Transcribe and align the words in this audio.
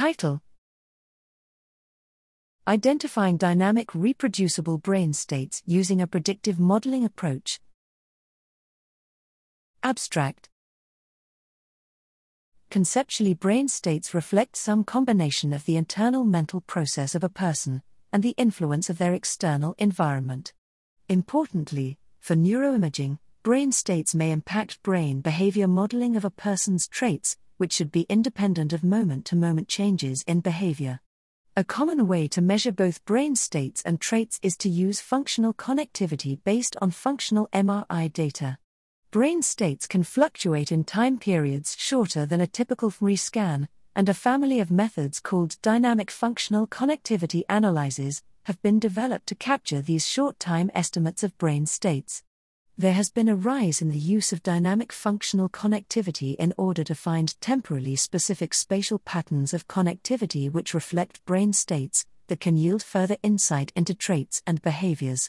Title 0.00 0.40
Identifying 2.66 3.36
dynamic 3.36 3.94
reproducible 3.94 4.78
brain 4.78 5.12
states 5.12 5.62
using 5.66 6.00
a 6.00 6.06
predictive 6.06 6.58
modeling 6.58 7.04
approach. 7.04 7.60
Abstract 9.82 10.48
Conceptually, 12.70 13.34
brain 13.34 13.68
states 13.68 14.14
reflect 14.14 14.56
some 14.56 14.84
combination 14.84 15.52
of 15.52 15.66
the 15.66 15.76
internal 15.76 16.24
mental 16.24 16.62
process 16.62 17.14
of 17.14 17.22
a 17.22 17.28
person 17.28 17.82
and 18.10 18.22
the 18.22 18.34
influence 18.38 18.88
of 18.88 18.96
their 18.96 19.12
external 19.12 19.74
environment. 19.76 20.54
Importantly, 21.10 21.98
for 22.20 22.36
neuroimaging, 22.36 23.18
brain 23.42 23.70
states 23.70 24.14
may 24.14 24.30
impact 24.30 24.82
brain 24.82 25.20
behavior 25.20 25.68
modeling 25.68 26.16
of 26.16 26.24
a 26.24 26.30
person's 26.30 26.88
traits, 26.88 27.36
which 27.60 27.74
should 27.74 27.92
be 27.92 28.06
independent 28.08 28.72
of 28.72 28.82
moment 28.82 29.26
to 29.26 29.36
moment 29.36 29.68
changes 29.68 30.22
in 30.26 30.40
behavior. 30.40 30.98
A 31.58 31.62
common 31.62 32.08
way 32.08 32.26
to 32.28 32.40
measure 32.40 32.72
both 32.72 33.04
brain 33.04 33.36
states 33.36 33.82
and 33.82 34.00
traits 34.00 34.40
is 34.42 34.56
to 34.56 34.70
use 34.70 35.02
functional 35.02 35.52
connectivity 35.52 36.38
based 36.42 36.74
on 36.80 36.90
functional 36.90 37.50
MRI 37.52 38.10
data. 38.10 38.56
Brain 39.10 39.42
states 39.42 39.86
can 39.86 40.04
fluctuate 40.04 40.72
in 40.72 40.84
time 40.84 41.18
periods 41.18 41.76
shorter 41.78 42.24
than 42.24 42.40
a 42.40 42.46
typical 42.46 42.90
fMRI 42.90 43.18
scan, 43.18 43.68
and 43.94 44.08
a 44.08 44.14
family 44.14 44.58
of 44.58 44.70
methods 44.70 45.20
called 45.20 45.60
dynamic 45.60 46.10
functional 46.10 46.66
connectivity 46.66 47.42
analyses 47.46 48.22
have 48.44 48.62
been 48.62 48.78
developed 48.78 49.26
to 49.26 49.34
capture 49.34 49.82
these 49.82 50.08
short 50.08 50.40
time 50.40 50.70
estimates 50.74 51.22
of 51.22 51.36
brain 51.36 51.66
states. 51.66 52.22
There 52.80 52.94
has 52.94 53.10
been 53.10 53.28
a 53.28 53.36
rise 53.36 53.82
in 53.82 53.90
the 53.90 53.98
use 53.98 54.32
of 54.32 54.42
dynamic 54.42 54.90
functional 54.90 55.50
connectivity 55.50 56.34
in 56.36 56.54
order 56.56 56.82
to 56.84 56.94
find 56.94 57.38
temporally 57.38 57.94
specific 57.94 58.54
spatial 58.54 58.98
patterns 58.98 59.52
of 59.52 59.68
connectivity 59.68 60.50
which 60.50 60.72
reflect 60.72 61.22
brain 61.26 61.52
states 61.52 62.06
that 62.28 62.40
can 62.40 62.56
yield 62.56 62.82
further 62.82 63.18
insight 63.22 63.70
into 63.76 63.92
traits 63.92 64.40
and 64.46 64.62
behaviors. 64.62 65.28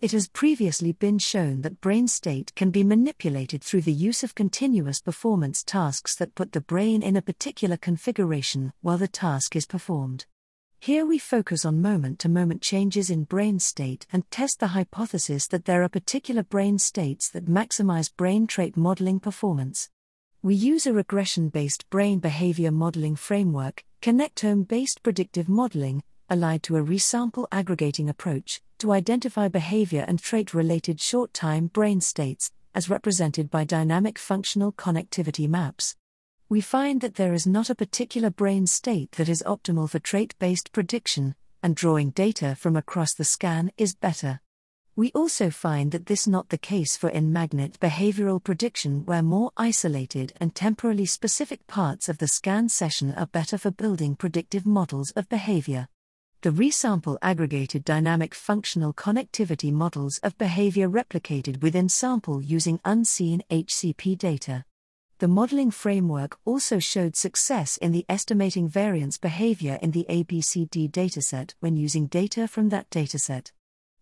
It 0.00 0.12
has 0.12 0.28
previously 0.28 0.92
been 0.92 1.18
shown 1.18 1.62
that 1.62 1.80
brain 1.80 2.06
state 2.06 2.54
can 2.54 2.70
be 2.70 2.84
manipulated 2.84 3.64
through 3.64 3.82
the 3.82 3.92
use 3.92 4.22
of 4.22 4.36
continuous 4.36 5.00
performance 5.00 5.64
tasks 5.64 6.14
that 6.14 6.36
put 6.36 6.52
the 6.52 6.60
brain 6.60 7.02
in 7.02 7.16
a 7.16 7.22
particular 7.22 7.76
configuration 7.76 8.72
while 8.82 8.98
the 8.98 9.08
task 9.08 9.56
is 9.56 9.66
performed. 9.66 10.26
Here 10.84 11.06
we 11.06 11.16
focus 11.16 11.64
on 11.64 11.80
moment 11.80 12.18
to 12.18 12.28
moment 12.28 12.60
changes 12.60 13.08
in 13.08 13.24
brain 13.24 13.58
state 13.58 14.06
and 14.12 14.30
test 14.30 14.60
the 14.60 14.66
hypothesis 14.76 15.46
that 15.46 15.64
there 15.64 15.82
are 15.82 15.88
particular 15.88 16.42
brain 16.42 16.78
states 16.78 17.30
that 17.30 17.46
maximize 17.46 18.14
brain 18.14 18.46
trait 18.46 18.76
modeling 18.76 19.18
performance. 19.18 19.88
We 20.42 20.54
use 20.54 20.86
a 20.86 20.92
regression 20.92 21.48
based 21.48 21.88
brain 21.88 22.18
behavior 22.18 22.70
modeling 22.70 23.16
framework, 23.16 23.82
connectome 24.02 24.68
based 24.68 25.02
predictive 25.02 25.48
modeling, 25.48 26.02
allied 26.28 26.62
to 26.64 26.76
a 26.76 26.84
resample 26.84 27.46
aggregating 27.50 28.10
approach, 28.10 28.60
to 28.80 28.92
identify 28.92 29.48
behavior 29.48 30.04
and 30.06 30.18
trait 30.18 30.52
related 30.52 31.00
short 31.00 31.32
time 31.32 31.68
brain 31.68 32.02
states, 32.02 32.50
as 32.74 32.90
represented 32.90 33.50
by 33.50 33.64
dynamic 33.64 34.18
functional 34.18 34.70
connectivity 34.70 35.48
maps. 35.48 35.96
We 36.54 36.60
find 36.60 37.00
that 37.00 37.16
there 37.16 37.34
is 37.34 37.48
not 37.48 37.68
a 37.68 37.74
particular 37.74 38.30
brain 38.30 38.68
state 38.68 39.10
that 39.16 39.28
is 39.28 39.42
optimal 39.44 39.90
for 39.90 39.98
trait 39.98 40.36
based 40.38 40.70
prediction, 40.70 41.34
and 41.64 41.74
drawing 41.74 42.10
data 42.10 42.54
from 42.54 42.76
across 42.76 43.12
the 43.12 43.24
scan 43.24 43.72
is 43.76 43.96
better. 43.96 44.38
We 44.94 45.10
also 45.16 45.50
find 45.50 45.90
that 45.90 46.06
this 46.06 46.20
is 46.20 46.28
not 46.28 46.50
the 46.50 46.56
case 46.56 46.96
for 46.96 47.10
in 47.10 47.32
magnet 47.32 47.80
behavioral 47.80 48.40
prediction 48.40 49.04
where 49.04 49.20
more 49.20 49.50
isolated 49.56 50.32
and 50.36 50.54
temporally 50.54 51.06
specific 51.06 51.66
parts 51.66 52.08
of 52.08 52.18
the 52.18 52.28
scan 52.28 52.68
session 52.68 53.12
are 53.14 53.26
better 53.26 53.58
for 53.58 53.72
building 53.72 54.14
predictive 54.14 54.64
models 54.64 55.10
of 55.16 55.28
behavior. 55.28 55.88
The 56.42 56.50
resample 56.50 57.18
aggregated 57.20 57.84
dynamic 57.84 58.32
functional 58.32 58.94
connectivity 58.94 59.72
models 59.72 60.18
of 60.18 60.38
behavior 60.38 60.88
replicated 60.88 61.62
within 61.62 61.88
sample 61.88 62.40
using 62.40 62.78
unseen 62.84 63.42
HCP 63.50 64.16
data. 64.16 64.64
The 65.18 65.28
modeling 65.28 65.70
framework 65.70 66.38
also 66.44 66.80
showed 66.80 67.14
success 67.14 67.76
in 67.76 67.92
the 67.92 68.04
estimating 68.08 68.68
variance 68.68 69.16
behavior 69.16 69.78
in 69.80 69.92
the 69.92 70.04
ABCD 70.08 70.90
dataset 70.90 71.54
when 71.60 71.76
using 71.76 72.06
data 72.06 72.48
from 72.48 72.70
that 72.70 72.90
dataset. 72.90 73.52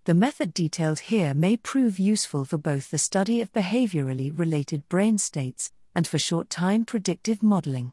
The 0.05 0.15
method 0.15 0.55
detailed 0.55 1.01
here 1.01 1.35
may 1.35 1.59
prove 1.59 1.99
useful 1.99 2.47
for 2.47 2.57
both 2.57 2.91
the 2.91 2.99
study 2.99 3.43
of 3.43 3.53
behaviorally 3.53 4.37
related 4.37 4.89
brain 4.89 5.19
states 5.19 5.71
and 5.95 6.07
for 6.07 6.19
short 6.19 6.49
time 6.49 6.87
predictive 6.87 7.43
modeling. 7.43 7.93